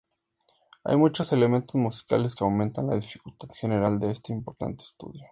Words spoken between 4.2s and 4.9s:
importante